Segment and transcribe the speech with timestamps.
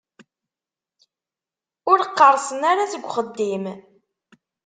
[1.91, 3.65] Ur qqerṣen ara seg uxeddim.